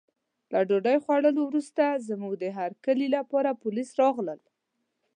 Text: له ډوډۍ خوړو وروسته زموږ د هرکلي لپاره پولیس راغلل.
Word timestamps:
له 0.51 0.59
ډوډۍ 0.67 0.97
خوړو 1.03 1.31
وروسته 1.49 1.83
زموږ 2.07 2.33
د 2.39 2.45
هرکلي 2.57 3.07
لپاره 3.15 3.57
پولیس 3.63 3.89
راغلل. 4.01 4.39